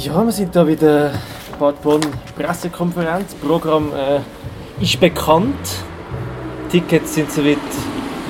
Ja, 0.00 0.24
wir 0.24 0.32
sind 0.32 0.52
hier 0.52 0.64
bei 0.64 0.74
der 0.74 1.12
Bad 1.58 1.80
Bonn 1.82 2.00
Pressekonferenz. 2.36 3.32
Das 3.32 3.48
Programm 3.48 3.92
äh, 3.92 4.20
ist 4.82 4.98
bekannt. 4.98 5.54
Die 6.72 6.80
Tickets 6.80 7.14
sind 7.14 7.30
soweit 7.30 7.58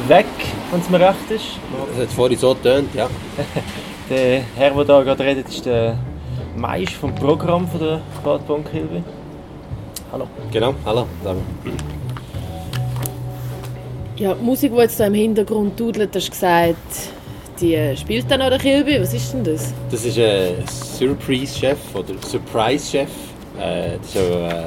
weg, 0.06 0.26
wenn 0.70 0.80
es 0.80 0.90
mir 0.90 1.00
recht 1.00 1.30
ist. 1.30 1.58
Das 1.96 2.06
hat 2.06 2.12
vorhin 2.12 2.38
so 2.38 2.54
getönt, 2.54 2.94
ja. 2.94 3.08
der 4.10 4.42
Herr, 4.56 4.84
der 4.84 4.96
hier 4.96 5.04
gerade 5.04 5.24
redet, 5.24 5.48
ist 5.48 5.64
der 5.64 5.96
Meisch 6.56 6.96
vom 6.96 7.14
Programm 7.14 7.66
von 7.66 7.80
der 7.80 8.00
Bad 8.22 8.46
Bonn 8.46 8.64
Kilby. 8.64 9.02
Hallo. 10.12 10.28
Genau, 10.52 10.74
hallo. 10.84 11.06
Ja, 14.16 14.34
die 14.34 14.44
Musik, 14.44 14.72
die 14.72 14.78
jetzt 14.78 15.00
da 15.00 15.06
im 15.06 15.14
Hintergrund 15.14 15.80
dudelt, 15.80 16.14
hast 16.14 16.26
du 16.26 16.30
gesagt, 16.30 17.08
die 17.60 17.96
spielt 17.96 18.30
dann 18.30 18.38
noch 18.40 18.50
der 18.50 18.58
Kilby. 18.58 19.00
Was 19.00 19.14
ist 19.14 19.32
denn 19.32 19.44
das? 19.44 19.72
Das 19.90 20.04
ist 20.04 20.18
ein 20.18 20.56
Surprise-Chef 20.68 21.78
oder 21.94 22.12
Surprise-Chef. 22.26 23.08
Äh, 23.58 23.96
das 23.98 24.14
ist 24.14 24.18
auch, 24.18 24.50
äh, 24.50 24.64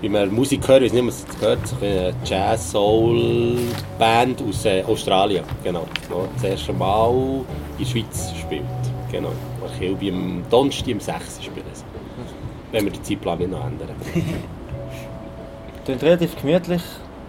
wie 0.00 0.08
man 0.08 0.32
Musik 0.32 0.68
hört, 0.68 0.82
ich 0.82 0.92
weiß 0.92 1.00
nicht, 1.00 1.08
was 1.08 1.24
es 1.28 1.40
gehört, 1.40 1.66
so 1.66 1.74
eine 1.80 2.14
Jazz-Soul-Band 2.24 4.40
aus 4.48 4.64
äh, 4.64 4.84
Australien. 4.84 5.42
Genau. 5.64 5.88
Das 6.34 6.44
erste 6.44 6.72
Mal 6.72 7.44
in 7.78 7.84
der 7.84 7.90
Schweiz 7.90 8.32
spielt. 8.38 8.62
Genau. 9.10 9.32
Und 9.60 9.76
Kilby 9.78 10.10
am 10.10 10.44
Donnerstag 10.50 10.88
im 10.88 11.00
6. 11.00 11.44
spielen 11.44 11.64
sie. 11.72 11.84
Wenn 12.70 12.84
wir 12.84 12.92
den 12.92 13.02
Zeitplan 13.02 13.38
nicht 13.38 13.50
noch 13.50 13.66
ändern. 13.66 13.88
Klingt 15.84 16.02
relativ 16.02 16.36
gemütlich. 16.40 16.82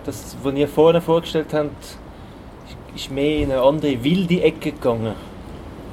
Das, 0.05 0.37
was 0.43 0.53
ihr 0.53 0.67
vorne 0.67 1.01
vorgestellt 1.01 1.47
habt, 1.53 1.97
ist 2.95 3.11
mehr 3.11 3.37
in 3.37 3.51
eine 3.51 3.61
andere 3.61 4.03
wilde 4.03 4.41
Ecke 4.41 4.71
gegangen. 4.71 5.13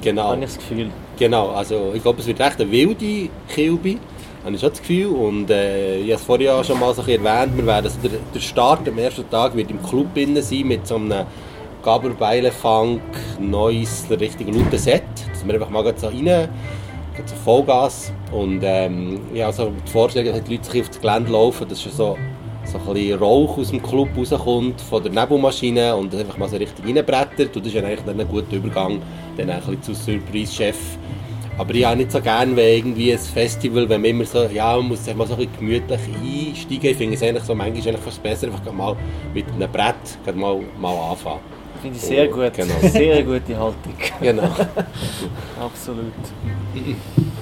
Genau. 0.01 0.23
Habe 0.23 0.43
ich 0.43 0.45
das 0.45 0.57
Gefühl. 0.57 0.89
Genau, 1.17 1.49
also 1.49 1.91
ich 1.95 2.03
glaube, 2.03 2.19
es 2.19 2.27
wird 2.27 2.39
echt 2.39 2.61
eine 2.61 2.71
wilde 2.71 3.29
Kilby, 3.49 3.97
habe 4.43 4.55
ich 4.55 4.61
schon 4.61 4.69
das 4.69 4.79
Gefühl. 4.79 5.07
Und 5.07 5.49
äh, 5.49 5.97
ich 5.97 6.11
habe 6.11 6.13
es 6.13 6.23
vorhin 6.23 6.45
ja 6.45 6.63
schon 6.63 6.79
mal 6.79 6.93
so 6.93 7.01
ein 7.01 7.07
bisschen 7.07 7.25
erwähnt, 7.25 7.57
wir 7.57 7.65
werden, 7.65 7.85
also 7.85 7.97
der, 8.03 8.11
der 8.33 8.39
Start 8.39 8.87
am 8.87 8.97
ersten 8.99 9.27
Tag 9.29 9.55
wird 9.55 9.71
im 9.71 9.81
Club 9.81 10.15
innen 10.15 10.41
sein 10.41 10.67
mit 10.67 10.85
so 10.85 10.95
einem 10.95 11.25
Gaberbeile-Funk, 11.83 13.01
neues, 13.39 14.05
richtig 14.09 14.53
lauten 14.53 14.77
Set, 14.77 15.03
dass 15.31 15.45
wir 15.45 15.53
einfach 15.53 15.69
mal 15.69 15.83
so 15.97 16.07
rein, 16.07 16.49
so 17.25 17.35
Vollgas 17.43 18.13
und 18.31 18.61
ähm, 18.63 19.19
ja, 19.33 19.47
also 19.47 19.71
die 19.85 19.91
Vorstellung, 19.91 20.33
dass 20.33 20.43
die 20.43 20.55
Leute 20.55 20.69
sich 20.69 20.81
auf 20.81 20.87
das 20.89 21.01
Gelände 21.01 21.31
laufen, 21.31 21.65
das 21.67 21.83
ist 21.83 21.97
so 21.97 22.15
so 22.67 22.77
ein 22.77 22.93
bisschen 22.93 23.19
Rauch 23.19 23.57
aus 23.57 23.71
dem 23.71 23.81
Club 23.81 24.09
rauskommt, 24.17 24.81
von 24.81 25.03
der 25.03 25.11
Nebelmaschine 25.11 25.95
und 25.95 26.13
das 26.13 26.21
einfach 26.21 26.37
mal 26.37 26.49
so 26.49 26.57
richtig 26.57 26.85
reinbrettert. 26.85 27.55
Und 27.55 27.65
das 27.65 27.73
ist 27.73 27.83
eigentlich 27.83 28.01
dann 28.05 28.19
ein 28.19 28.27
guter 28.27 28.55
Übergang 28.55 29.01
dann 29.37 29.49
ein 29.49 29.59
bisschen 29.59 29.81
zu 29.81 29.93
Surprise-Chef. 29.93 30.77
Aber 31.57 31.73
ich 31.73 31.85
habe 31.85 31.97
nicht 31.97 32.11
so 32.11 32.21
gerne, 32.21 32.55
wenn 32.55 32.77
irgendwie 32.77 33.13
ein 33.13 33.19
Festival, 33.19 33.89
wenn 33.89 34.01
man 34.01 34.11
immer 34.11 34.25
so, 34.25 34.43
ja, 34.43 34.75
man 34.77 34.89
muss 34.89 35.03
sich 35.03 35.15
mal 35.15 35.25
so 35.25 35.33
ein 35.33 35.39
bisschen 35.39 35.57
gemütlich 35.59 35.99
einsteigen. 35.99 36.91
Ich 36.91 36.97
finde 36.97 37.15
es 37.15 37.23
eigentlich 37.23 37.43
so 37.43 37.55
manchmal 37.55 37.87
eigentlich 37.87 37.97
fast 37.97 38.21
besser, 38.21 38.47
einfach 38.47 38.71
mal 38.71 38.95
mit 39.33 39.45
einem 39.47 39.71
Brett 39.71 40.35
mal, 40.35 40.59
mal 40.79 41.11
anfangen. 41.11 41.39
Finde 41.81 41.97
ich 41.97 42.03
sehr 42.03 42.27
gut. 42.27 42.53
Genau. 42.53 42.73
Sehr 42.81 43.23
gute 43.23 43.57
Haltung. 43.57 43.93
Genau. 44.19 44.43
Absolut. 45.61 46.13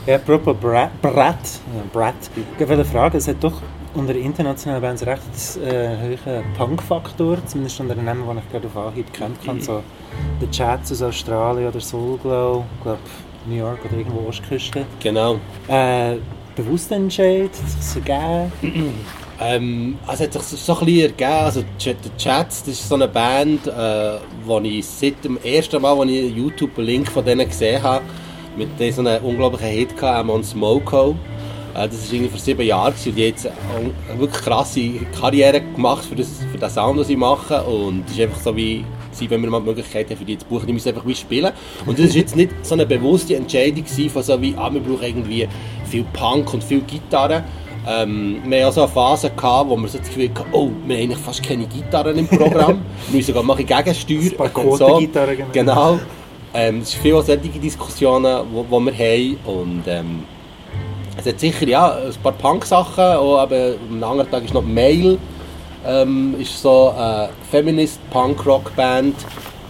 Ja, 0.06 0.16
apropos 0.16 0.56
Brett, 0.58 1.02
Brett, 1.02 1.62
Brett. 1.92 2.16
Ich 2.60 2.68
wollte 2.68 2.86
fragen, 2.86 3.18
es 3.18 3.28
hat 3.28 3.38
doch 3.42 3.62
unter 3.96 4.16
internationalen 4.16 4.82
Bands 4.82 5.06
recht 5.06 5.22
äh, 5.64 6.18
hohen 6.26 6.54
Punk-Faktor, 6.58 7.38
zumindest 7.46 7.80
unter 7.80 7.96
den 7.96 8.06
Namen, 8.06 8.24
die 8.30 8.40
ich 8.40 8.52
gerade 8.52 8.68
auf 8.68 8.78
Anhieb 8.78 9.12
kennt 9.14 9.44
kann, 9.44 9.62
so 9.62 9.82
The 10.40 10.50
Chats 10.50 10.92
aus 10.92 11.02
Australien 11.02 11.70
oder 11.70 11.80
Soulglow, 11.80 12.66
ich 12.78 12.84
glaube 12.84 13.00
New 13.48 13.56
York 13.56 13.80
oder 13.86 13.98
irgendwo 13.98 14.28
Ostküste. 14.28 14.86
Genau. 15.02 15.40
Äh, 15.68 16.18
bewusster 16.56 16.96
Entscheid, 16.96 17.50
hat 17.50 17.70
sich 17.70 17.82
so 17.82 18.00
gegeben? 18.00 18.52
Ähm, 19.40 19.98
also 20.08 20.24
hat 20.24 20.34
sich 20.34 20.60
so 20.60 20.74
ein 20.74 20.86
bisschen 20.86 21.02
ergeben, 21.02 21.32
also 21.32 21.64
The 21.82 21.94
Chats, 22.18 22.64
das 22.64 22.74
ist 22.76 22.88
so 22.88 22.96
eine 22.96 23.08
Band, 23.08 23.68
äh, 23.68 24.18
wo 24.46 24.60
ich 24.60 24.86
seit 24.86 25.24
dem 25.24 25.38
ersten 25.44 25.82
Mal, 25.82 25.98
als 26.00 26.10
ich 26.10 26.24
einen 26.24 26.38
YouTube-Link 26.38 27.10
von 27.10 27.26
denen 27.26 27.48
gesehen 27.48 27.84
habe, 27.84 28.06
mit 28.58 28.70
so 28.94 29.02
einen 29.02 29.22
unglaublichen 29.22 29.68
Hit 29.68 29.94
hatte, 29.96 30.08
Amon 30.08 30.44
Smoko. 30.44 31.16
Das 31.76 32.08
war 32.08 32.14
irgendwie 32.14 32.30
vor 32.30 32.40
sieben 32.40 32.66
Jahren 32.66 32.94
und 33.06 33.18
jetzt 33.18 33.48
eine 33.48 34.20
wirklich 34.20 34.42
krasse 34.42 34.92
Karriere 35.20 35.60
gemacht 35.60 36.06
für, 36.06 36.16
das, 36.16 36.30
für 36.50 36.58
den 36.58 36.70
Sound, 36.70 36.98
den 37.00 37.06
sie 37.06 37.18
machen 37.18 37.58
und 37.66 38.06
es 38.08 38.14
ist 38.14 38.22
einfach 38.22 38.40
so 38.40 38.56
wie 38.56 38.86
wenn 39.20 39.42
wir 39.42 39.50
mal 39.50 39.62
die 39.62 39.68
Möglichkeit 39.68 40.10
haben, 40.10 40.18
für 40.18 40.26
die 40.26 40.38
zu 40.38 40.46
buchen, 40.46 40.68
die 40.68 40.74
müssen 40.74 40.90
einfach 40.90 41.06
wie 41.06 41.16
spielen. 41.16 41.52
Und 41.86 41.98
das 41.98 42.10
war 42.10 42.16
jetzt 42.16 42.36
nicht 42.36 42.52
so 42.64 42.76
eine 42.76 42.86
bewusste 42.86 43.36
Entscheidung 43.36 43.86
von 43.86 44.24
so 44.24 44.42
wie, 44.42 44.54
ah, 44.58 44.72
wir 44.74 44.82
brauchen 44.82 45.04
irgendwie 45.04 45.48
viel 45.86 46.06
Punk 46.14 46.54
und 46.54 46.64
viel 46.64 46.82
Gitarre. 46.82 47.44
Ähm, 47.88 48.42
wir 48.46 48.58
hatten 48.58 48.70
auch 48.70 48.74
so 48.74 48.82
eine 48.82 48.92
Phase, 48.92 49.30
gehabt, 49.30 49.70
wo 49.70 49.78
wir 49.78 49.88
so 49.88 50.00
das 50.00 50.08
Gefühl 50.08 50.30
hatten, 50.36 50.50
oh, 50.52 50.70
wir 50.86 50.96
haben 50.98 51.04
eigentlich 51.04 51.20
fast 51.20 51.44
keine 51.44 51.66
Gitarren 51.66 52.18
im 52.18 52.28
Programm. 52.28 52.82
wir 53.08 53.16
müssen 53.16 53.28
sogar 53.28 53.44
mal 53.44 53.58
ein 53.58 53.66
Gegensteuer. 53.66 54.32
Ein 54.40 54.54
paar 54.54 54.78
so. 54.78 54.98
Gitarren, 54.98 55.38
genau. 55.38 55.52
genau. 55.52 56.00
Ähm, 56.54 56.80
es 56.80 56.92
sind 56.92 57.02
viele 57.02 57.22
solche 57.22 57.48
Diskussionen, 57.48 58.44
die 58.50 58.56
wir 58.56 58.98
haben. 58.98 59.38
Und, 59.46 59.84
ähm, 59.88 60.24
es 61.18 61.26
hat 61.26 61.40
sicher 61.40 61.68
ja, 61.68 61.96
ein 61.96 62.14
paar 62.22 62.34
Punk-Sachen, 62.34 63.04
aber 63.04 63.76
am 63.90 64.04
anderen 64.04 64.30
Tag 64.30 64.44
ist 64.44 64.54
noch 64.54 64.64
Mail, 64.64 65.18
ähm, 65.86 66.36
ist 66.40 66.62
so 66.62 66.94
eine 66.96 67.30
Feminist-Punk-Rock-Band 67.52 69.16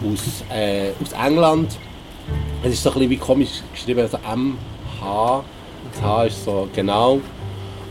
aus, 0.04 0.44
äh, 0.50 0.90
aus 1.02 1.12
England. 1.14 1.78
Es 2.64 2.74
ist 2.74 2.84
so 2.84 2.90
ein 2.90 2.94
bisschen 2.96 3.10
wie 3.12 3.18
komisch 3.18 3.62
geschrieben, 3.74 4.02
also 4.02 4.18
MH, 4.18 5.44
das 5.92 6.02
H 6.02 6.24
ist 6.26 6.46
so 6.46 6.68
genau. 6.74 7.22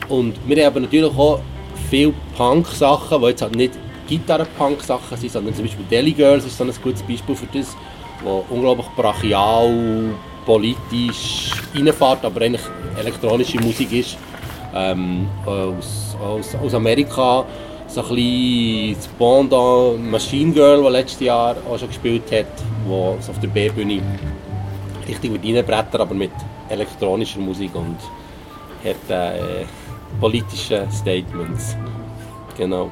Und 0.08 0.34
wir 0.46 0.66
haben 0.66 0.82
natürlich 0.82 1.16
auch 1.16 1.40
viele 1.88 2.12
Punk-Sachen, 2.36 3.20
die 3.20 3.26
jetzt 3.28 3.42
halt 3.42 3.54
nicht 3.54 3.72
Gitarren-Punk-Sachen 4.08 5.16
sind, 5.16 5.32
sondern 5.32 5.54
zum 5.54 5.64
Beispiel 5.64 5.84
Deli 5.90 6.12
Girls 6.12 6.44
ist 6.44 6.58
so 6.58 6.64
ein 6.64 6.72
gutes 6.82 7.02
Beispiel 7.02 7.34
für 7.34 7.46
das, 7.56 7.76
wo 8.22 8.44
unglaublich 8.50 8.86
brachial 8.96 10.14
politisch 10.44 11.50
reinfährt, 11.74 12.24
aber 12.24 12.40
eigentlich 12.42 12.62
elektronische 12.98 13.60
Musik 13.60 13.92
ist. 13.92 14.16
Ähm, 14.74 15.28
aus, 15.46 16.16
aus, 16.20 16.54
aus 16.56 16.74
Amerika 16.74 17.44
so 17.86 18.00
ein 18.02 18.08
bisschen 18.08 18.96
das 18.96 19.06
Pendant 19.06 20.10
Machine 20.10 20.52
Girl, 20.52 20.82
das 20.82 20.92
letztes 20.92 21.20
Jahr 21.20 21.56
auch 21.68 21.78
schon 21.78 21.88
gespielt 21.88 22.24
hat, 22.32 22.46
wo 22.86 23.16
auf 23.28 23.38
der 23.40 23.48
B-Bühne 23.48 24.02
richtig 25.06 25.30
mit 25.30 25.44
reinbrettert, 25.44 26.00
aber 26.00 26.14
mit 26.14 26.32
elektronischer 26.68 27.38
Musik 27.38 27.74
und 27.74 27.98
hat 28.84 29.10
äh, 29.10 29.64
politische 30.20 30.86
Statements. 30.90 31.76
Genau. 32.56 32.90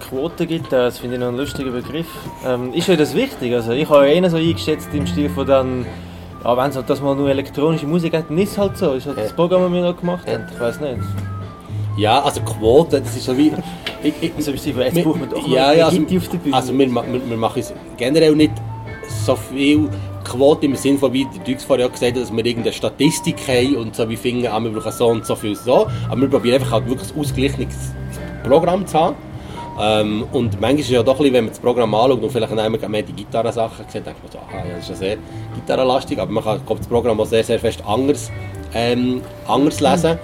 Quote 0.00 0.46
gibt, 0.46 0.72
das 0.72 0.98
finde 0.98 1.16
ich 1.16 1.20
noch 1.20 1.28
ein 1.28 1.36
lustiger 1.36 1.70
Begriff. 1.70 2.08
Ähm, 2.46 2.72
ist 2.72 2.88
ja 2.88 2.96
das 2.96 3.14
wichtig? 3.14 3.52
Also 3.54 3.72
ich 3.72 3.88
habe 3.88 4.08
ja 4.08 4.22
eh 4.22 4.28
so 4.28 4.36
eingeschätzt 4.36 4.88
im 4.92 5.06
Stil 5.06 5.30
von 5.30 5.46
dann 5.46 5.86
ja, 6.44 6.56
wenn 6.56 6.70
es 6.70 6.76
halt 6.76 6.90
das 6.90 7.00
mal 7.00 7.14
nur 7.14 7.30
elektronische 7.30 7.86
Musik 7.86 8.14
hat, 8.14 8.28
dann 8.28 8.38
ist 8.38 8.52
es 8.52 8.58
halt 8.58 8.76
so. 8.76 8.92
Ist 8.92 9.06
halt 9.06 9.18
das 9.18 9.32
Programm, 9.32 9.62
das 9.62 9.72
wir 9.72 9.82
noch 9.82 9.96
gemacht 9.96 10.26
haben. 10.26 10.46
Ich 10.52 10.60
weiß 10.60 10.80
nicht. 10.80 10.98
Ja, 11.96 12.22
also 12.22 12.40
Quote, 12.40 13.00
das 13.00 13.16
ist 13.16 13.24
so 13.24 13.36
wie... 13.36 13.52
Ich, 14.04 14.14
ich, 14.20 14.32
also, 14.34 14.50
jetzt 14.50 15.04
braucht 15.04 15.20
man 15.20 15.30
doch 15.30 15.46
ja, 15.46 15.72
ja, 15.72 15.86
also, 15.86 16.02
auf 16.02 16.28
der 16.28 16.38
Bühne. 16.38 16.56
Also 16.56 16.76
wir, 16.76 16.88
wir, 16.88 17.30
wir 17.30 17.36
machen 17.36 17.60
es 17.60 17.72
generell 17.96 18.34
nicht 18.34 18.50
so 19.24 19.36
viel 19.36 19.88
Quote 20.24 20.66
im 20.66 20.74
Sinne 20.74 20.98
von, 20.98 21.12
wie 21.12 21.24
der 21.24 21.44
Dux 21.44 21.62
vorher 21.62 21.88
gesagt 21.88 22.16
hat, 22.16 22.22
dass 22.22 22.32
wir 22.32 22.44
irgendeine 22.44 22.72
Statistik 22.72 23.36
haben 23.46 23.76
und 23.76 23.94
so 23.94 24.08
wie 24.08 24.16
finden, 24.16 24.48
ah, 24.48 24.58
wir 24.58 24.70
brauchen 24.70 24.90
so 24.90 25.06
und 25.06 25.24
so 25.24 25.36
viel 25.36 25.54
so. 25.54 25.86
Aber 26.08 26.20
wir 26.20 26.28
probieren 26.28 26.56
einfach 26.56 26.72
halt 26.72 26.88
wirklich 26.88 27.12
ein 27.12 27.20
ausgeglichenes 27.20 27.92
Programm 28.42 28.84
zu 28.86 28.98
haben. 28.98 29.16
Ähm, 29.80 30.24
und 30.32 30.60
manchmal 30.60 30.80
ist 30.80 30.86
es 30.86 30.92
ja 30.92 31.02
doch 31.02 31.18
ein 31.18 31.32
wenn 31.32 31.44
man 31.44 31.48
das 31.48 31.58
Programm 31.58 31.94
anschaut 31.94 32.22
und 32.22 32.30
vielleicht 32.30 32.52
einmal 32.52 32.88
mehr 32.88 33.02
die 33.02 33.12
Gitarrensachen 33.12 33.86
sieht, 33.88 34.06
denkt 34.06 34.22
man 34.22 34.32
so, 34.32 34.38
aha, 34.38 34.64
das 34.68 34.84
ist 34.84 34.90
ja 34.90 34.94
sehr 34.94 35.16
gitarrenlastig, 35.54 36.18
aber 36.18 36.30
man 36.30 36.44
kann 36.44 36.60
das 36.68 36.86
Programm 36.86 37.18
auch 37.20 37.26
sehr, 37.26 37.42
sehr 37.42 37.58
fest 37.58 37.82
anders, 37.86 38.30
ähm, 38.74 39.22
anders 39.46 39.80
lesen. 39.80 40.18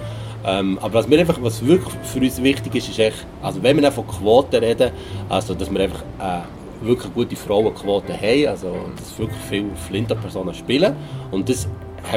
Ähm, 0.45 0.77
aber 0.81 0.93
was, 0.93 1.07
mir 1.07 1.19
einfach, 1.19 1.37
was 1.41 1.65
wirklich 1.65 1.93
für 2.03 2.19
uns 2.19 2.41
wichtig 2.41 2.75
ist, 2.75 2.89
ist 2.89 2.99
echt, 2.99 3.25
also 3.41 3.61
wenn 3.61 3.81
wir 3.81 3.91
von 3.91 4.07
Quoten 4.07 4.63
reden, 4.63 4.91
also 5.27 5.53
dass 5.53 5.69
wir 5.71 5.81
einfach 5.81 6.01
äh, 6.19 6.85
wirklich 6.85 7.13
gute 7.13 7.35
Frauenquote 7.35 8.13
haben, 8.13 8.47
also 8.47 8.73
dass 8.97 9.17
wirklich 9.19 9.39
viele 9.49 9.75
Flinter-Personen 9.87 10.53
spielen 10.53 10.95
und 11.31 11.49
das 11.49 11.67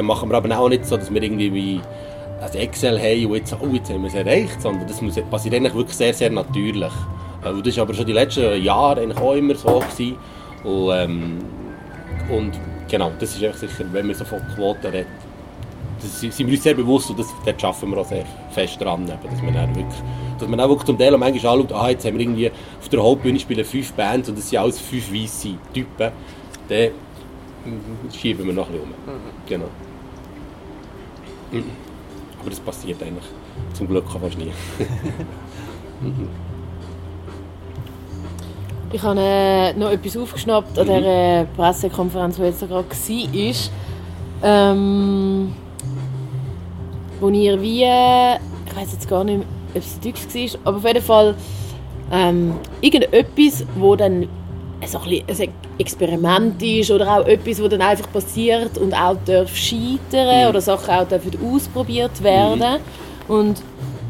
machen 0.01 0.29
wir 0.29 0.37
aber 0.37 0.57
auch 0.57 0.69
nicht 0.69 0.85
so, 0.85 0.95
dass 0.95 1.13
wir 1.13 1.21
irgendwie 1.21 1.53
wie 1.53 1.81
ein 2.41 2.53
Excel 2.55 2.99
haben 2.99 3.25
und 3.25 3.35
jetzt, 3.35 3.55
oh, 3.59 3.67
jetzt 3.73 3.89
haben 3.89 4.01
wir 4.01 4.07
es 4.07 4.15
erreicht, 4.15 4.61
sondern 4.61 4.87
das 4.87 5.01
passiert 5.29 5.55
eigentlich 5.55 5.75
wirklich 5.75 5.97
sehr, 5.97 6.13
sehr 6.13 6.29
natürlich. 6.29 6.93
Äh, 7.43 7.61
das 7.61 7.77
war 7.77 7.83
aber 7.83 7.93
schon 7.93 8.05
die 8.05 8.13
letzten 8.13 8.61
Jahre 8.61 9.01
eigentlich 9.01 9.19
auch 9.19 9.33
immer 9.33 9.55
so. 9.55 9.79
Gewesen. 9.79 10.17
Und, 10.63 10.91
ähm, 10.93 11.39
und 12.29 12.53
genau, 12.89 13.11
das 13.19 13.35
ist 13.35 13.43
einfach 13.43 13.59
sicher, 13.59 13.85
wenn 13.91 14.07
wir 14.07 14.15
so 14.15 14.25
von 14.25 14.39
Quoten 14.55 14.87
reden, 14.87 15.07
das 16.01 16.19
sind 16.19 16.37
wir 16.37 16.53
uns 16.53 16.63
sehr 16.63 16.73
bewusst 16.73 17.09
und 17.09 17.19
das, 17.19 17.27
dort 17.45 17.63
arbeiten 17.63 17.91
wir 17.91 17.97
auch 17.97 18.05
sehr 18.05 18.25
fest 18.51 18.81
dran, 18.81 19.05
dass 19.05 19.41
man 19.41 19.53
dann 19.53 19.75
wirklich, 19.75 20.01
dass 20.37 20.47
man 20.47 20.59
auch 20.59 20.67
wirklich 20.67 20.85
zum 20.85 20.97
Teil 20.97 21.17
manchmal 21.17 21.53
anschaut, 21.53 21.71
ah, 21.71 21.89
jetzt 21.89 22.05
haben 22.05 22.17
wir 22.17 22.21
irgendwie 22.21 22.51
auf 22.51 22.89
der 22.89 23.01
Hauptbühne 23.01 23.39
spielen 23.39 23.63
fünf 23.63 23.93
Bands 23.93 24.27
und 24.27 24.37
das 24.37 24.49
sind 24.49 24.59
alles 24.59 24.79
fünf 24.79 25.13
weisse 25.13 25.55
Typen, 25.73 26.11
dann 26.67 26.91
schieben 28.11 28.45
wir 28.45 28.53
noch 28.53 28.67
ein 28.67 28.73
bisschen 28.73 28.83
um. 28.83 28.89
Mhm. 28.89 29.47
Genau. 29.47 29.69
Aber 32.41 32.49
das 32.49 32.59
passiert 32.59 33.01
eigentlich 33.01 33.25
zum 33.73 33.87
Glück 33.87 34.05
fast 34.09 34.37
nie. 34.37 34.51
Ich 38.93 39.01
habe 39.01 39.19
äh, 39.19 39.73
noch 39.73 39.89
etwas 39.89 40.15
aufgeschnappt 40.15 40.77
an 40.77 40.85
der 40.85 41.47
Pressekonferenz, 41.57 42.35
die 42.35 42.43
jetzt 42.43 42.59
gerade 42.59 42.85
war. 42.85 43.53
Ähm, 44.43 45.51
wo 47.19 47.29
ihr 47.29 47.59
wie, 47.59 47.81
ich 47.81 48.75
weiß 48.75 48.91
jetzt 48.91 49.09
gar 49.09 49.23
nicht 49.23 49.37
mehr, 49.39 49.47
ob 49.73 49.81
es 49.81 49.99
Deutsch 49.99 50.53
war, 50.53 50.59
aber 50.65 50.77
auf 50.77 50.85
jeden 50.85 51.01
Fall 51.01 51.35
ähm, 52.11 52.53
irgendetwas, 52.81 53.65
wo 53.77 53.95
dann 53.95 54.27
so 54.85 54.99
ein, 54.99 55.25
bisschen 55.25 55.49
ein 55.49 55.53
Experiment 55.79 56.61
ist 56.61 56.91
oder 56.91 57.17
auch 57.17 57.25
etwas, 57.25 57.57
das 57.57 57.69
dann 57.69 57.81
einfach 57.81 58.11
passiert 58.11 58.77
und 58.77 58.93
auch 58.93 59.15
darf 59.25 59.55
scheitern 59.55 60.43
Mhm. 60.43 60.49
oder 60.49 60.61
Sachen 60.61 60.89
auch 60.91 61.07
dürfen 61.07 61.31
ausprobiert 61.51 62.21
werden. 62.21 62.79
Und 63.27 63.63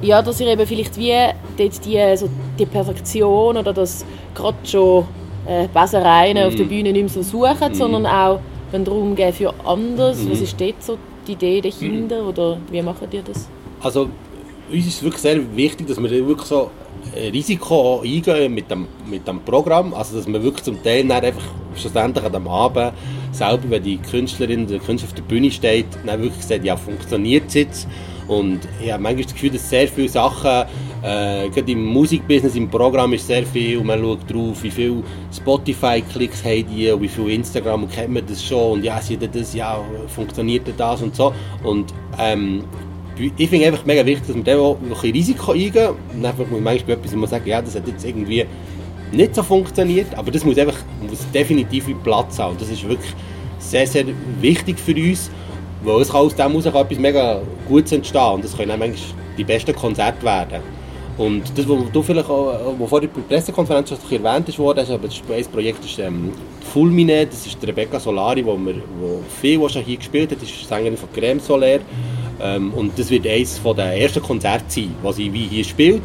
ja, 0.04 0.22
dass 0.22 0.40
ihr 0.40 0.48
eben 0.48 0.68
vielleicht 0.68 0.98
wie 0.98 1.14
dort 1.58 1.86
die, 1.86 2.18
so 2.18 2.30
die 2.60 2.66
Perfektion 2.66 3.58
oder 3.58 3.74
das 3.74 4.06
gerade 4.36 4.58
schon 4.64 5.06
äh, 5.48 5.68
Besereien 5.68 6.38
auf 6.38 6.56
der 6.56 6.66
Bühne 6.66 6.92
nicht 6.92 7.02
mehr 7.02 7.10
so 7.10 7.22
suchen, 7.22 7.74
sondern 7.74 8.06
auch 8.06 8.40
wenn 8.72 8.84
darum 8.84 9.16
geht 9.16 9.36
für 9.36 9.54
anders. 9.66 10.18
Was 10.30 10.42
ist 10.42 10.60
dort 10.60 10.84
so 10.84 10.98
die 11.28 11.34
Idee 11.34 11.62
dahinter 11.62 12.26
oder 12.26 12.58
wie 12.70 12.82
machen 12.82 13.08
ihr 13.12 13.22
das? 13.22 13.48
Also 13.82 14.10
uns 14.72 14.88
ist 14.88 14.96
es 14.96 15.04
wirklich 15.04 15.22
sehr 15.22 15.56
wichtig, 15.56 15.88
dass 15.88 16.02
wir 16.02 16.10
wirklich 16.10 16.48
so 16.48 16.72
ein 17.16 17.32
Risiko 17.32 17.76
auch 17.76 18.04
eingehen 18.04 18.54
mit 18.54 18.72
dem, 18.72 18.88
mit 19.10 19.28
dem 19.28 19.42
Programm. 19.42 19.94
Also 19.94 20.18
dass 20.18 20.28
man 20.28 20.42
wirklich 20.42 20.64
zum 20.64 20.82
Teil 20.82 21.08
dann 21.08 21.24
einfach 21.24 21.44
schlussendlich 21.76 22.26
an 22.26 22.34
dem 22.34 22.48
Abend 22.48 22.94
selber, 23.32 23.70
wenn 23.70 23.84
die 23.84 23.98
Künstlerin 23.98 24.64
oder 24.64 24.78
der 24.78 24.80
Künstler 24.80 25.10
auf 25.10 25.16
der 25.16 25.24
Bühne 25.24 25.52
steht, 25.52 25.86
dann 26.06 26.22
wirklich 26.22 26.44
sagt, 26.44 26.64
ja, 26.66 26.76
funktioniert 26.76 27.44
es 27.48 27.54
jetzt? 27.54 27.88
Und 28.28 28.62
ich 28.82 28.92
habe 28.92 29.04
manchmal 29.04 29.24
das 29.24 29.34
Gefühl, 29.34 29.52
dass 29.52 29.70
sehr 29.70 29.88
viele 29.88 30.10
Sachen, 30.10 30.70
äh, 31.02 31.50
gerade 31.50 31.72
im 31.72 31.86
Musikbusiness, 31.86 32.56
im 32.56 32.70
Programm 32.70 33.14
ist 33.14 33.28
sehr 33.28 33.46
viel, 33.46 33.78
und 33.78 33.88
man 33.88 34.00
schaut 34.00 34.32
drauf, 34.32 34.64
wie 34.64 34.72
viele 34.72 35.04
Spotify-Klicks 35.36 36.44
haben 36.44 36.66
die, 36.68 37.02
wie 37.02 37.08
viel 37.08 37.30
Instagram, 37.30 37.84
und 37.84 37.92
kennt 37.92 38.14
man 38.14 38.26
das 38.26 38.44
schon, 38.44 38.74
und 38.74 38.84
ja, 38.84 39.02
sieht 39.02 39.36
das, 39.36 39.54
ja, 39.54 39.84
funktioniert 40.08 40.68
das 40.78 41.02
und 41.02 41.16
so. 41.16 41.34
Und 41.64 41.94
ähm, 42.18 42.64
ich 43.38 43.50
finde 43.50 43.68
einfach 43.68 43.86
mega 43.86 44.06
wichtig, 44.06 44.28
dass 44.28 44.36
wir 44.36 44.44
da 44.44 44.58
auch 44.58 44.78
ein 44.82 44.92
Risiko 44.92 45.52
eingehen. 45.52 45.92
Und 46.14 46.26
einfach 46.26 46.48
muss 46.48 46.62
manchmal 46.62 46.96
bei 46.96 47.02
etwas 47.02 47.16
mal 47.16 47.28
sagen, 47.28 47.48
ja, 47.48 47.62
das 47.62 47.76
hat 47.76 47.88
jetzt 47.88 48.06
irgendwie 48.06 48.46
nicht 49.12 49.36
so 49.36 49.44
funktioniert, 49.44 50.16
aber 50.16 50.32
das 50.32 50.44
muss 50.44 50.58
einfach 50.58 50.78
muss 51.08 51.20
definitiv 51.32 51.86
Platz 52.04 52.40
haben. 52.40 52.58
Das 52.58 52.70
ist 52.70 52.88
wirklich 52.88 53.14
sehr, 53.60 53.86
sehr 53.86 54.06
wichtig 54.42 54.80
für 54.80 54.96
uns, 54.96 55.30
weil 55.84 56.02
es 56.02 56.12
aus 56.12 56.36
dem 56.36 56.52
heraus 56.52 56.66
etwas 56.66 56.98
mega 56.98 57.42
Gutes 57.68 57.92
entstehen 57.92 58.34
und 58.34 58.44
das 58.44 58.56
können 58.56 58.72
auch 58.72 58.78
manchmal 58.78 59.24
die 59.38 59.44
besten 59.44 59.76
Konzerte 59.76 60.24
werden. 60.24 60.62
Und 61.18 61.44
das, 61.56 61.70
was 61.70 61.92
du 61.92 62.02
vielleicht 62.02 62.30
auch, 62.30 62.76
was 62.80 62.90
vorhin 62.90 63.10
bei 63.14 63.22
der 63.22 63.36
Pressekonferenz 63.36 63.90
schon 63.90 64.24
erwähnt 64.24 64.58
worden, 64.58 64.80
ist, 64.80 64.90
aber 64.90 65.08
das 65.08 65.48
Projekt 65.48 65.86
ist 65.86 66.00
ähm, 66.00 66.32
Fulmine, 66.74 67.28
das 67.28 67.46
ist 67.46 67.58
Rebecca 67.62 68.00
Solari, 68.00 68.44
wo, 68.44 68.58
wo 68.58 69.22
viel 69.40 69.70
schon 69.70 69.84
hier 69.84 69.98
gespielt 69.98 70.32
hat, 70.32 70.42
das 70.42 70.50
ist 70.50 70.68
Sängerin 70.68 70.98
von 70.98 71.10
Crème 71.16 71.40
Solaire. 71.40 71.82
Ähm, 72.42 72.74
und 72.74 72.98
das 72.98 73.12
wird 73.12 73.28
eines 73.28 73.62
der 73.62 74.02
ersten 74.02 74.24
Konzerte 74.24 74.66
sein, 74.68 74.96
was 75.04 75.18
sie 75.18 75.32
wie 75.32 75.46
hier 75.46 75.64
spielt. 75.64 76.02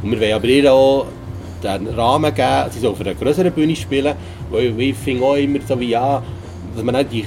Und 0.00 0.12
wir 0.12 0.20
wollen 0.20 0.32
aber 0.32 0.46
ihr 0.46 0.72
auch 0.72 1.06
den 1.62 1.88
Rahmen 1.88 2.32
geben, 2.32 2.70
sie 2.70 2.78
soll 2.78 2.92
auf 2.92 3.00
einer 3.00 3.14
größeren 3.14 3.52
Bühne 3.52 3.74
spielen, 3.74 4.14
weil 4.50 4.80
ich 4.80 4.96
finde 4.96 5.24
auch 5.24 5.34
immer 5.34 5.58
so 5.66 5.78
wie, 5.78 5.90
ja, 5.90 6.22
dass 6.74 6.84
man 6.84 6.94
nicht 6.94 7.12
die 7.12 7.24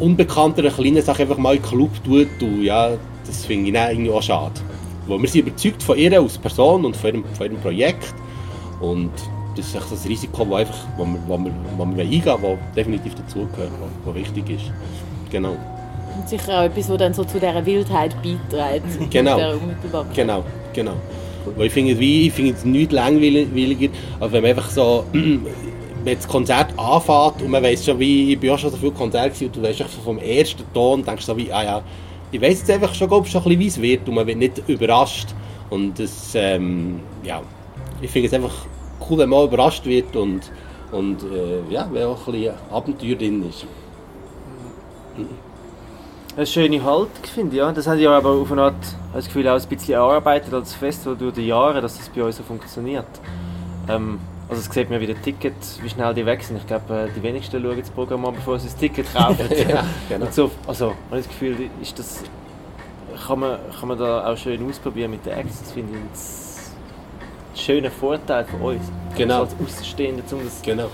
unbekannteren 0.00 0.72
kleinen 0.72 1.02
Sachen 1.02 1.22
einfach 1.22 1.38
mal 1.38 1.56
in 1.56 1.62
den 1.62 1.68
Club 1.68 1.90
tut, 2.04 2.28
und 2.40 2.62
ja, 2.62 2.90
das 3.26 3.44
finde 3.44 3.68
ich 3.68 3.74
dann 3.74 3.90
irgendwie 3.90 4.10
auch 4.10 4.22
schade. 4.22 4.54
Weil 5.06 5.20
wir 5.20 5.28
sind 5.28 5.46
überzeugt 5.46 5.82
von 5.82 5.96
ihr 5.98 6.20
als 6.20 6.38
Person 6.38 6.84
und 6.84 6.96
von 6.96 7.10
ihrem, 7.10 7.24
von 7.36 7.46
ihrem 7.46 7.56
Projekt 7.58 8.14
und 8.80 9.10
das 9.56 9.66
ist 9.66 9.74
echt 9.74 9.92
das 9.92 10.08
Risiko, 10.08 10.44
das 10.44 10.60
einfach, 10.60 10.78
wo 10.96 11.04
wir, 11.04 11.18
wo 11.26 11.38
wir, 11.38 11.52
wo 11.76 11.84
wir 11.84 12.04
eingehen 12.04 12.42
wollen, 12.42 12.58
das 12.66 12.74
definitiv 12.76 13.14
dazugehört, 13.14 13.70
was 14.04 14.14
wichtig 14.14 14.50
ist. 14.50 14.72
Genau. 15.30 15.56
Und 16.16 16.28
sicher 16.28 16.60
auch 16.60 16.64
etwas, 16.64 16.86
das 16.86 16.98
dann 16.98 17.14
so 17.14 17.24
zu 17.24 17.38
dieser 17.38 17.64
Wildheit 17.64 18.14
beiträgt. 18.22 18.84
Genau. 19.10 19.54
Unmittelbarkeit. 19.54 20.14
Genau, 20.14 20.44
genau. 20.72 20.94
Weil 21.56 21.66
ich 21.66 21.72
finde, 21.72 21.92
ich 21.92 22.32
finde 22.32 22.52
es 22.52 22.64
nichts 22.64 22.92
langweiliger, 22.92 23.92
als 24.20 24.32
wenn 24.32 24.42
man 24.42 24.50
einfach 24.50 24.70
so, 24.70 25.04
wenn 26.04 26.16
das 26.16 26.26
Konzert 26.26 26.78
anfängt 26.78 27.42
und 27.42 27.50
man 27.50 27.62
weiß 27.62 27.84
schon, 27.84 27.98
wie, 27.98 28.32
ich 28.32 28.40
bin 28.40 28.50
auch 28.50 28.58
schon 28.58 28.70
so 28.70 28.76
viele 28.76 28.92
Konzerte 28.92 29.30
gewesen, 29.30 29.46
und 29.46 29.56
du 29.56 29.62
weißt 29.62 29.78
so 29.78 30.00
vom 30.02 30.18
ersten 30.18 30.64
Ton, 30.72 31.04
denkst 31.04 31.24
so 31.24 31.36
wie, 31.36 31.52
ah 31.52 31.62
ja, 31.62 31.82
ich 32.32 32.40
weiß 32.40 32.60
jetzt 32.60 32.70
einfach 32.70 32.94
schon, 32.94 33.08
glaub, 33.08 33.26
schon 33.26 33.42
ein 33.42 33.58
bisschen, 33.58 33.66
es 33.68 33.80
wird 33.82 34.08
und 34.08 34.14
man 34.14 34.26
wird 34.26 34.38
nicht 34.38 34.68
überrascht. 34.68 35.28
Und 35.68 35.98
das, 35.98 36.32
ähm, 36.34 37.00
ja, 37.22 37.42
ich 38.00 38.10
finde 38.10 38.28
es 38.28 38.34
einfach 38.34 38.54
cool, 39.08 39.18
wenn 39.18 39.28
man 39.28 39.44
überrascht 39.44 39.84
wird 39.86 40.16
und, 40.16 40.50
und 40.92 41.22
äh, 41.22 41.72
ja, 41.72 41.88
wenn 41.92 42.04
auch 42.04 42.26
ein 42.26 42.32
bisschen 42.32 42.54
Abenteuer 42.70 43.16
drin 43.16 43.48
ist. 43.48 43.66
Eine 46.36 46.46
schöne 46.46 46.82
Haltung, 46.82 47.24
finde 47.34 47.52
ich. 47.52 47.58
Ja. 47.58 47.72
Das 47.72 47.86
hat 47.86 47.98
ja 47.98 48.16
aber 48.16 48.30
auf 48.30 48.50
eine 48.50 48.62
Art 48.62 48.74
das 49.12 49.26
Gefühl 49.26 49.48
auch 49.48 49.60
ein 49.60 49.68
bisschen 49.68 49.94
erarbeitet 49.94 50.54
als 50.54 50.74
Festival 50.74 51.16
durch 51.16 51.34
die 51.34 51.46
Jahre, 51.46 51.80
dass 51.80 51.98
das 51.98 52.08
bei 52.08 52.22
uns 52.22 52.36
so 52.36 52.42
funktioniert. 52.42 53.06
Ähm, 53.88 54.18
also 54.50 54.62
es 54.62 54.74
sieht 54.74 54.90
man 54.90 55.00
wie 55.00 55.14
Tickets, 55.14 55.78
wie 55.80 55.88
schnell 55.88 56.12
die 56.12 56.26
weg 56.26 56.42
sind. 56.42 56.56
Ich 56.56 56.66
glaube, 56.66 56.92
äh, 56.92 57.08
die 57.16 57.22
wenigsten 57.22 57.62
schauen 57.62 57.78
das 57.78 57.90
Programm 57.90 58.26
an, 58.26 58.34
bevor 58.34 58.58
sie 58.58 58.66
das 58.66 58.76
Ticket 58.76 59.12
kaufen. 59.14 59.46
Ja, 59.68 59.84
genau. 60.08 60.26
So, 60.30 60.50
also, 60.66 60.86
habe 60.86 61.20
ich 61.20 61.26
das 61.26 61.28
Gefühl, 61.28 61.56
ist 61.80 61.98
das, 61.98 62.22
kann, 63.26 63.38
man, 63.38 63.58
kann 63.78 63.88
man 63.88 63.98
da 63.98 64.26
auch 64.26 64.36
schön 64.36 64.68
ausprobieren 64.68 65.12
mit 65.12 65.24
den 65.24 65.34
Acts. 65.34 65.60
Das 65.60 65.72
finde 65.72 65.92
ich 65.92 65.98
ein 65.98 67.58
schöner 67.58 67.90
Vorteil 67.92 68.44
für 68.44 68.56
uns. 68.56 68.82
Genau. 69.16 69.42
Also 69.42 69.56
als 69.60 69.72
Außenstehende, 69.74 70.22
um 70.32 70.44
das 70.44 70.60
Genau. 70.62 70.86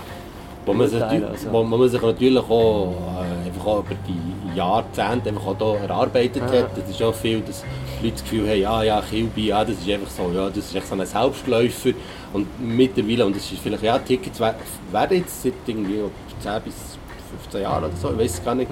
Wo 0.65 0.73
man, 0.73 0.87
sich, 0.89 1.01
also. 1.01 1.51
wo 1.51 1.63
man 1.63 1.89
sich 1.89 2.01
natürlich 2.01 2.43
auch, 2.43 2.93
äh, 2.93 3.47
einfach 3.47 3.65
auch 3.65 3.79
über 3.79 3.95
die 4.07 4.55
Jahrzehnte 4.57 5.29
einfach 5.29 5.47
auch 5.47 5.57
da 5.57 5.75
erarbeitet 5.77 6.43
Aha. 6.43 6.51
hat. 6.51 6.77
Das 6.77 6.89
ist 6.89 7.01
auch 7.01 7.13
viel, 7.13 7.39
dass 7.41 7.63
Leute 8.01 8.13
das 8.13 8.23
Gefühl 8.23 8.49
haben, 8.49 8.59
ja, 8.61 8.83
ja, 8.83 9.01
Kilby, 9.01 9.47
ja, 9.47 9.63
das 9.63 9.75
ist 9.77 9.89
einfach 9.89 10.09
so, 10.09 10.31
ja, 10.33 10.47
das 10.49 10.57
ist 10.57 10.75
echt 10.75 10.87
so 10.87 10.95
ein 10.95 11.05
Selbstläufer. 11.05 11.89
Und 12.33 12.47
mittlerweile, 12.59 13.25
und 13.25 13.35
das 13.35 13.51
ist 13.51 13.61
vielleicht, 13.61 13.83
ja, 13.83 13.97
Tickets 13.99 14.39
wer- 14.39 14.55
werden 14.91 15.17
jetzt 15.17 15.43
seit 15.43 15.53
irgendwie 15.65 15.99
10 16.41 16.61
bis 16.63 16.73
15 17.41 17.61
Jahren 17.61 17.83
oder 17.85 17.93
so, 17.95 18.11
ich 18.11 18.19
weiß 18.19 18.33
es 18.35 18.43
gar 18.45 18.55
nicht, 18.55 18.69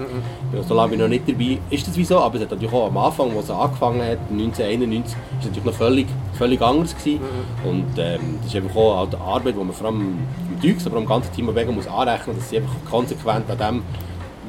ja, 0.54 0.62
so 0.62 0.74
lange 0.74 0.90
bin 0.90 0.98
ich 1.00 1.02
noch 1.04 1.08
nicht 1.10 1.28
dabei, 1.28 1.58
ist 1.70 1.86
das 1.86 1.96
wieso, 1.96 2.18
aber 2.20 2.36
es 2.36 2.42
hat 2.42 2.50
natürlich 2.52 2.72
auch 2.72 2.86
am 2.86 2.96
Anfang, 2.96 3.30
als 3.36 3.44
es 3.44 3.50
angefangen 3.50 4.00
hat, 4.00 4.18
1991, 4.30 5.12
ist 5.12 5.16
es 5.40 5.46
natürlich 5.46 5.64
noch 5.64 5.74
völlig, 5.74 6.06
völlig 6.34 6.62
anders 6.62 6.96
gewesen. 6.96 7.20
Und 7.64 7.86
ähm, 7.98 8.38
das 8.42 8.54
ist 8.54 8.56
einfach 8.56 8.76
auch 8.76 9.08
die 9.10 9.16
Arbeit, 9.16 9.54
die 9.54 9.64
man 9.64 9.72
vor 9.72 9.88
allem 9.88 10.18
im 10.50 10.60
Dux, 10.70 10.86
aber 10.86 10.96
am 10.98 11.06
ganzen 11.06 11.32
Team 11.34 11.54
Wegen 11.54 11.74
muss 11.74 11.86
anrechnen, 11.86 12.36
dass 12.36 12.48
sie 12.50 12.58
einfach 12.58 12.72
konsequent 12.88 13.50
an 13.50 13.58
dem 13.58 13.82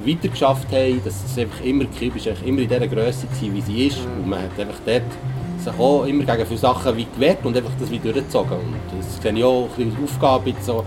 weitergeschafft 0.08 0.72
haben, 0.72 1.02
dass 1.04 1.24
es 1.24 1.38
einfach 1.38 1.64
immer, 1.64 1.86
Kilb 1.86 2.16
ist 2.16 2.28
eigentlich 2.28 2.48
immer 2.48 2.62
in 2.62 2.70
dieser 2.70 2.88
Größe 2.88 3.28
gewesen, 3.28 3.56
wie 3.56 3.62
sie 3.62 3.88
ist. 3.88 4.00
Und 4.00 4.30
man 4.30 4.42
hat 4.42 4.60
einfach 4.60 4.80
dort 4.86 5.04
sich 5.58 5.80
auch 5.80 6.06
immer 6.06 6.24
gegen 6.24 6.46
viele 6.46 6.60
Sachen 6.60 6.98
wie 6.98 7.06
gewehrt 7.06 7.46
und 7.46 7.58
einfach 7.58 7.72
das 7.80 7.92
wieder 7.92 8.14
durchgezogen. 8.14 8.58
Und 8.58 8.98
das 8.98 9.22
sehe 9.22 9.34
ich 9.34 9.44
auch 9.44 9.70
ein 9.78 9.92
als 9.92 10.04
Aufgabe 10.04 10.54
so 10.62 10.84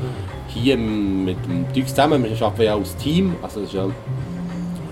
hier 0.48 0.76
mit 0.76 1.36
dem 1.44 1.66
Dux 1.74 1.90
zusammen. 1.90 2.24
Wir 2.24 2.30
arbeiten 2.42 2.62
ja 2.62 2.74
als 2.74 2.96
Team, 2.96 3.34
also 3.42 3.60
das 3.60 3.72
ja, 3.72 3.86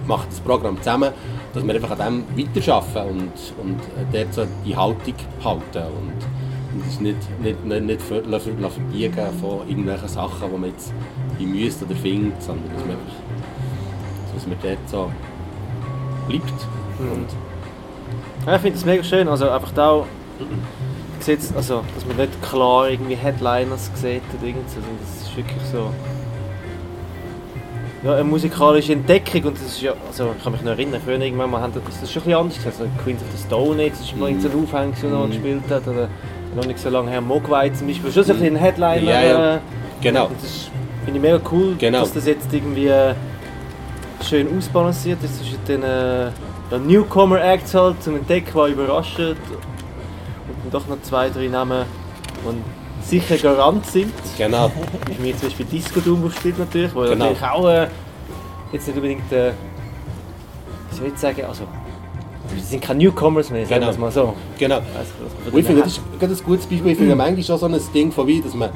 macht 0.07 0.31
das 0.31 0.41
Programm 0.41 0.79
zusammen, 0.79 1.13
dass 1.55 1.67
wir 1.67 1.75
einfach 1.75 1.99
an 1.99 2.25
dem 2.35 2.47
weiterarbeiten 2.47 3.11
und, 3.11 3.33
und 3.63 3.81
dort 4.13 4.35
so 4.35 4.47
die 4.65 4.77
Haltung 4.77 5.15
behalten. 5.39 5.93
Und, 5.97 6.39
es 6.87 7.01
nicht, 7.01 7.17
nicht, 7.41 7.65
nicht, 7.65 7.83
nicht 7.83 8.03
ver, 8.03 8.23
verbiegen 8.23 9.27
von 9.41 9.69
irgendwelchen 9.69 10.09
Sachen, 10.09 10.51
die 10.53 10.59
man 10.59 10.71
jetzt 10.71 10.93
in 11.39 11.51
müsst 11.51 11.83
oder 11.83 11.95
findet, 11.97 12.41
sondern 12.43 12.69
dass 12.75 12.83
man, 12.83 12.91
einfach, 12.91 13.38
dass 14.39 14.47
man 14.47 14.57
dort 14.63 14.79
so 14.89 15.11
bleibt. 16.29 16.51
Und, 16.99 17.27
Ja, 18.47 18.55
ich 18.57 18.61
finde 18.63 18.77
das 18.77 18.85
mega 18.87 19.03
schön. 19.03 19.29
Also 19.29 19.49
einfach 19.51 19.73
da 19.73 19.91
auch, 19.91 20.07
sieht's, 21.21 21.53
also, 21.55 21.83
dass 21.95 22.07
man 22.07 22.17
nicht 22.17 22.43
klar 22.43 22.89
irgendwie 22.89 23.15
Headliners 23.17 23.91
sieht 23.95 24.23
oder 24.39 24.47
irgend 24.47 24.69
so. 24.71 24.77
sondern 24.77 24.99
Das 25.01 25.29
ist 25.29 25.37
wirklich 25.37 25.63
so 25.73 25.91
ja, 28.05 28.13
eine 28.15 28.25
musikalische 28.25 28.93
Entdeckung 28.93 29.43
und 29.45 29.57
das 29.57 29.67
ist 29.67 29.83
ja, 29.83 29.93
also 30.07 30.33
ich 30.37 30.43
kann 30.45 30.53
mich 30.53 30.63
noch 30.63 30.71
erinnern, 30.71 31.01
früher 31.05 31.21
irgendwann 31.21 31.51
mal 31.51 31.61
haben 31.61 31.73
das, 31.75 31.83
das 31.85 32.03
ist 32.05 32.13
schon 32.13 32.23
ein 32.23 32.27
bisschen 32.27 32.39
anders 32.41 32.57
gesehen. 32.57 32.73
Also 32.79 32.85
Queens 33.03 33.21
of 33.23 33.29
the 33.37 33.43
Stone 33.45 33.83
Age, 33.83 33.91
das 33.91 34.01
ist 34.03 34.17
mal 34.17 34.31
Mhm. 34.31 34.39
irgendein 34.39 34.63
Aufhänger, 34.65 34.93
der 35.03 35.11
noch 35.11 35.27
gespielt 35.29 35.63
hat 35.71 35.89
oder 35.89 36.09
noch 36.55 36.65
nicht 36.65 36.79
so 36.79 36.89
lange 36.91 37.11
her 37.11 37.21
Mogwai 37.21 37.71
zum 37.71 37.89
Beispiel, 37.89 38.13
schon 38.13 38.23
so 38.25 38.33
ein 38.33 38.39
bisschen 38.39 38.57
ein 38.57 38.63
Headliner. 38.63 39.03
Ja, 39.03 39.23
ja. 39.23 39.61
genau. 40.01 40.27
und 40.27 40.37
das 40.41 40.71
finde 41.05 41.19
ich 41.19 41.23
mega 41.23 41.41
cool, 41.51 41.75
Genau. 41.77 42.01
dass 42.01 42.13
das 42.13 42.27
jetzt 42.27 42.53
irgendwie 42.53 42.89
schön 44.25 44.57
ausbalanciert 44.57 45.23
ist 45.23 45.39
zwischen 45.39 45.65
den 45.67 45.83
äh, 45.83 46.31
den 46.71 46.87
Newcomer-Acts 46.87 47.75
halt 47.75 48.03
zum 48.03 48.17
Entdecken, 48.17 48.53
die 48.67 48.73
überraschen 48.73 49.29
und 49.31 49.37
dann 50.65 50.71
doch 50.71 50.87
noch 50.87 51.01
zwei, 51.03 51.31
drei 51.31 51.47
Namen, 51.49 51.85
die 52.45 53.07
sicher 53.09 53.37
Garant 53.39 53.87
sind. 53.87 54.13
Genau. 54.37 54.71
Wie 55.07 55.15
für 55.15 55.23
mich 55.23 55.37
zum 55.39 55.49
Beispiel 55.49 55.67
Disco 55.67 56.01
Dumbo 56.01 56.29
spielt 56.31 56.59
natürlich, 56.59 56.95
wo 56.95 57.01
Genau. 57.03 57.15
natürlich 57.17 57.43
auch 57.43 57.69
äh, 57.69 57.89
jetzt 58.73 58.87
nicht 58.87 58.97
unbedingt, 58.97 59.33
äh, 59.33 59.53
wie 60.91 60.97
soll 60.97 61.07
ich 61.09 61.19
sagen, 61.19 61.45
also 61.47 61.65
sie 62.55 62.61
sind 62.61 62.83
keine 62.83 63.03
Newcomers 63.05 63.51
mehr, 63.51 63.65
sagen 63.65 63.71
wir 63.71 63.79
Genau. 63.81 63.91
es 63.93 63.99
mal 63.99 64.13
so. 64.13 64.35
Genau. 64.59 64.79
Und 65.51 65.59
ich 65.59 65.65
finde, 65.67 65.83
das 65.83 65.93
ist 65.93 66.01
ein 66.21 66.45
gutes 66.45 66.67
Beispiel. 66.67 66.93
Ich 66.93 66.99
finde 66.99 67.17
manchmal 67.17 67.57
auch 67.57 67.61
so 67.61 67.67
ein 67.67 67.81
Ding 67.95 68.13
von 68.13 68.27
wie, 68.27 68.43
dass 68.43 68.55
man 68.55 68.71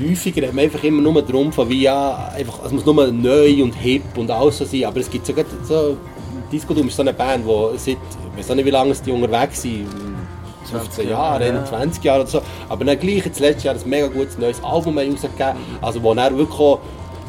häufiger 0.00 0.46
hat 0.46 0.54
man 0.54 0.64
einfach 0.64 0.82
immer 0.84 1.02
nur 1.02 1.22
darum 1.22 1.52
von 1.52 1.68
wie, 1.68 1.82
ja, 1.82 2.30
einfach, 2.34 2.64
es 2.64 2.72
muss 2.72 2.84
nur 2.84 3.06
neu 3.06 3.62
und 3.62 3.74
hip 3.74 4.02
und 4.16 4.30
alles 4.30 4.58
so 4.58 4.64
sein, 4.64 4.84
aber 4.84 5.00
es 5.00 5.10
gibt 5.10 5.26
so, 5.26 5.32
gerade 5.32 5.48
so 5.62 5.96
Disco 6.50 6.74
Doom 6.74 6.88
ist 6.88 6.96
so 6.96 7.02
eine 7.02 7.12
Band, 7.12 7.44
die 7.46 7.78
seit, 7.78 7.96
ich 8.32 8.38
weiß 8.38 8.50
auch 8.50 8.54
nicht 8.54 8.66
wie 8.66 8.70
lange 8.70 8.94
die 8.94 9.10
unterwegs 9.10 9.62
sind, 9.62 9.86
15 10.70 11.08
Jahre, 11.08 11.48
ja. 11.48 11.64
20 11.64 12.02
Jahre 12.02 12.22
oder 12.22 12.30
so, 12.30 12.42
aber 12.68 12.84
dann 12.84 12.98
gleich 12.98 13.24
jetzt 13.24 13.40
letztes 13.40 13.64
Jahr 13.64 13.74
ein 13.74 13.88
mega 13.88 14.08
gutes 14.08 14.38
neues 14.38 14.62
Album 14.64 14.98
rausgegeben, 14.98 15.56
also 15.80 16.02
wo 16.02 16.14
dann 16.14 16.36
wirklich 16.36 16.58
auch 16.58 16.80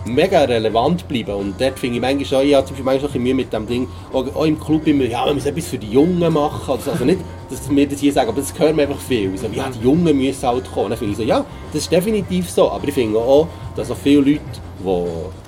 mega 0.05 0.41
relevant 0.41 1.07
bleiben. 1.07 1.34
Und 1.34 1.60
dort 1.60 1.79
finde 1.79 1.95
ich 1.95 2.01
manchmal 2.01 2.25
schon, 2.25 2.48
ich 2.48 2.55
habe 2.55 2.65
zum 2.65 2.75
Beispiel 2.75 2.86
manchmal 2.86 3.12
ein 3.12 3.24
Mühe 3.24 3.34
mit 3.34 3.53
dem 3.53 3.67
Ding, 3.67 3.88
auch, 4.13 4.36
auch 4.36 4.45
im 4.45 4.60
Club 4.60 4.88
immer, 4.88 5.03
ja, 5.03 5.25
wir 5.25 5.34
müssen 5.34 5.48
etwas 5.48 5.67
für 5.67 5.77
die 5.77 5.91
Jungen 5.91 6.31
machen, 6.31 6.72
also, 6.72 6.91
also 6.91 7.05
nicht, 7.05 7.19
dass 7.50 7.70
wir 7.70 7.88
das 7.88 8.00
hier 8.00 8.14
sagen, 8.14 8.30
aber 8.30 8.42
das 8.42 8.58
hören 8.58 8.75
wir 8.78 8.88
einfach 8.88 9.00
viel, 9.00 9.38
so, 9.38 9.48
ja, 9.48 9.70
die 9.70 9.84
Jungen 9.84 10.18
müssen 10.18 10.48
halt 10.48 10.72
kommen, 10.72 10.90
dann 10.90 10.98
finde 10.98 11.12
ich 11.14 11.18
so, 11.18 11.24
ja, 11.24 11.46
das 11.72 11.84
ist 11.84 11.92
definitiv 11.92 12.50
so, 12.50 12.72
aber 12.72 12.88
ich 12.88 12.94
finde 12.94 13.20
auch, 13.20 13.48
dass 13.75 13.92
auch 13.92 13.98
viele 13.98 14.22
Leute, 14.22 14.42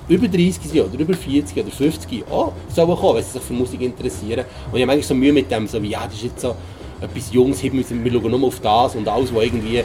die 0.08 0.14
über 0.14 0.28
30 0.28 0.58
sind 0.62 0.80
oder 0.80 0.98
über 0.98 1.14
40 1.14 1.58
oder 1.58 1.70
50 1.70 2.24
auch 2.30 2.52
sollen 2.74 2.96
kommen, 2.96 3.16
wenn 3.16 3.24
sie 3.24 3.30
sich 3.30 3.42
für 3.42 3.52
Musik 3.52 3.80
interessieren 3.80 4.44
und 4.70 4.76
ich 4.76 4.82
habe 4.82 4.86
manchmal 4.86 5.02
so 5.02 5.14
Mühe 5.14 5.32
mit 5.32 5.50
dem, 5.50 5.66
so 5.66 5.82
wie, 5.82 5.90
ja, 5.90 6.04
das 6.04 6.14
ist 6.14 6.24
jetzt 6.24 6.40
so 6.40 6.54
etwas 7.00 7.32
Jungs, 7.32 7.62
wir 7.62 7.72
schauen 7.72 8.30
nur 8.30 8.44
auf 8.44 8.60
das 8.60 8.96
und 8.96 9.06
alles, 9.06 9.34
was 9.34 9.44
irgendwie 9.44 9.82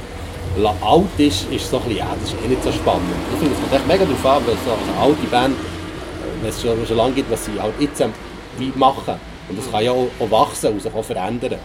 alt 0.82 1.05
ist, 1.17 1.51
ist 1.51 1.70
so 1.70 1.77
ein 1.77 1.84
bisschen, 1.84 1.98
ja, 1.98 2.15
das 2.20 2.29
ist 2.29 2.38
eh 2.43 2.48
nicht 2.48 2.63
so 2.63 2.72
spannend. 2.72 3.03
Ich 3.34 3.39
finde, 3.39 3.55
es 3.55 3.62
kommt 3.62 3.74
echt 3.74 3.88
mega 3.88 4.05
darauf 4.05 4.25
an, 4.25 4.48
weil 4.48 4.55
so 4.65 4.72
eine 4.72 5.01
alte 5.01 5.27
Band, 5.27 5.55
wenn 6.41 6.50
es 6.50 6.62
schon, 6.62 6.86
schon 6.86 6.98
lange 6.98 7.13
gibt, 7.13 7.32
was 7.32 7.46
sie 7.46 7.60
halt 7.60 7.74
jetzt 7.79 8.01
ähm, 8.01 8.13
wie 8.58 8.72
machen. 8.75 9.15
Und 9.50 9.58
das 9.58 9.70
kann 9.72 9.84
ja 9.84 9.91
auch, 9.91 10.08
auch 10.20 10.32
wachsen 10.32 10.74
und 10.74 10.82
sich 10.82 10.93
auch 10.93 11.03
verändern. 11.03 11.55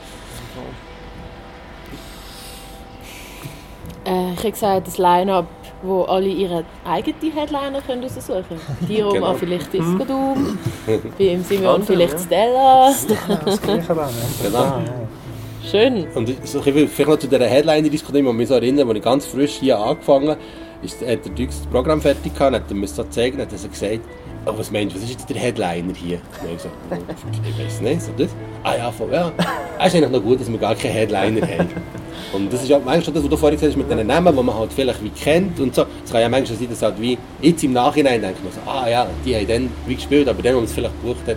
Äh, 4.05 4.33
ich 4.33 4.39
habe 4.39 4.51
gesagt, 4.53 4.87
das 4.87 4.99
Line-Up, 4.99 5.47
wo 5.83 6.03
alle 6.03 6.27
ihre 6.29 6.65
eigenen 6.85 7.33
Headliner 7.33 7.81
können 7.87 8.03
raussuchen 8.03 8.45
können. 8.49 8.61
Die 8.89 9.01
Roma 9.01 9.15
Genau. 9.19 9.35
vielleicht 9.35 9.73
Disco 9.73 10.05
Doom, 10.05 10.59
bei 11.19 11.25
im 11.25 11.45
Simon 11.45 11.83
vielleicht 11.83 12.15
ja. 12.15 12.19
Stella. 12.19 12.93
Das 13.45 13.61
gleiche 13.61 13.95
ja. 13.95 14.09
Genau. 14.43 14.75
Schön. 15.71 16.07
Und 16.15 16.29
ich- 16.31 16.39
so, 16.45 16.61
ich 16.61 16.67
will 16.75 16.89
vielleicht 16.89 17.11
noch 17.11 17.19
zu 17.19 17.27
dieser 17.27 17.45
Headliner-Diskussion, 17.47 18.27
ich 18.27 18.33
mich 18.33 18.49
so 18.49 18.55
erinnern, 18.55 18.89
als 18.89 18.97
ich 18.99 19.05
ganz 19.05 19.27
frisch 19.27 19.57
hier 19.61 19.79
angefangen 19.79 20.31
habe, 20.31 20.41
ist, 20.83 21.01
hat 21.03 21.25
der 21.25 21.33
Dux 21.33 21.59
das 21.59 21.67
Programm 21.67 22.01
fertig 22.01 22.33
gehabt, 22.35 22.55
hat 22.55 22.63
er 22.69 22.75
mir 22.77 22.87
so 22.87 23.03
gezeigt, 23.03 23.39
hat 23.39 23.53
er 23.53 23.69
gesagt, 23.69 24.01
oh, 24.49 24.59
was 24.59 24.71
meinst 24.71 24.95
du, 24.95 24.99
was 24.99 25.05
ist 25.05 25.13
jetzt 25.13 25.29
der 25.31 25.37
Headliner 25.37 25.95
hier? 25.95 26.19
Und 26.43 26.55
ich 26.55 26.63
so, 26.63 26.69
oh, 26.69 26.95
ich 27.49 27.65
weiß 27.65 27.81
nicht, 27.81 28.03
so 28.03 28.13
das? 28.17 28.31
Ah 28.63 28.77
ja, 28.77 28.91
voll, 28.91 29.13
ja. 29.13 29.33
Es 29.79 29.89
ist 29.89 29.97
eigentlich 29.97 30.11
noch 30.11 30.23
gut, 30.23 30.41
dass 30.41 30.51
wir 30.51 30.59
gar 30.59 30.75
keinen 30.75 30.93
Headliner 30.93 31.47
haben. 31.47 31.69
Und 32.33 32.53
das 32.53 32.63
ist 32.63 32.69
ja 32.69 32.79
manchmal 32.79 33.15
das, 33.15 33.23
was 33.23 33.31
du 33.31 33.37
vorhin 33.37 33.59
gesagt 33.59 33.73
hast, 33.73 33.79
mit 33.79 33.91
den 33.91 34.07
Namen, 34.07 34.37
die 34.37 34.43
man 34.43 34.59
halt 34.59 34.73
vielleicht 34.73 35.03
wie 35.03 35.11
kennt 35.11 35.59
und 35.61 35.75
so. 35.75 35.87
Es 36.05 36.11
kann 36.11 36.21
ja 36.21 36.29
manchmal 36.29 36.59
sein, 36.59 36.69
dass 36.69 36.83
halt 36.83 37.01
wie 37.01 37.19
jetzt 37.41 37.63
im 37.63 37.73
Nachhinein 37.73 38.21
denkt 38.21 38.43
man 38.43 38.53
so, 38.53 38.61
ah 38.71 38.89
ja, 38.89 39.07
die 39.25 39.37
haben 39.37 39.47
dann 39.47 39.71
wie 39.87 39.95
gespielt, 39.95 40.29
aber 40.29 40.43
dann, 40.43 40.55
wo 40.55 40.59
man 40.59 40.65
es 40.65 40.73
vielleicht 40.73 41.01
gebucht 41.03 41.27
hat, 41.27 41.37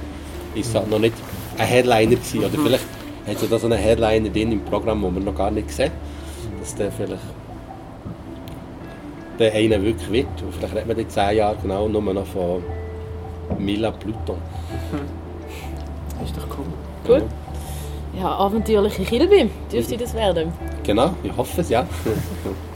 ist 0.55 0.69
es 0.69 0.75
halt 0.75 0.89
noch 0.89 0.99
nicht 0.99 1.13
ein 1.57 1.67
Headliner 1.67 2.15
gewesen. 2.15 2.39
Oder 2.39 2.49
vielleicht 2.49 2.85
hat 3.27 3.35
es 3.35 3.41
ja 3.41 3.47
da 3.49 3.59
so 3.59 3.67
einen 3.67 3.79
Headliner 3.79 4.29
drin 4.29 4.51
im 4.51 4.61
Programm, 4.65 5.01
den 5.01 5.13
man 5.13 5.23
noch 5.23 5.35
gar 5.35 5.51
nicht 5.51 5.71
sieht. 5.71 5.91
Dass 6.59 6.75
der 6.75 6.91
vielleicht 6.91 7.21
der 9.39 9.53
einer 9.53 9.81
wirklich 9.81 10.11
wird. 10.11 10.41
Und 10.41 10.53
vielleicht 10.53 10.75
redet 10.75 10.87
man 10.87 10.97
in 10.99 11.09
10 11.09 11.37
Jahren 11.37 11.57
genau 11.61 11.87
nur 11.87 12.01
noch 12.13 12.25
von 12.27 12.63
Mila 13.57 13.91
Pluton. 13.91 14.37
Ist 16.23 16.37
doch 16.37 16.47
cool. 16.57 17.19
Gut. 17.19 17.29
Ja, 18.19 18.27
abenteuerliche 18.35 19.03
Kilby 19.03 19.49
dürfte 19.71 19.97
das 19.97 20.13
werden. 20.13 20.51
Genau, 20.83 21.11
ich 21.23 21.35
hoffe 21.35 21.61
es, 21.61 21.69
ja. 21.69 21.85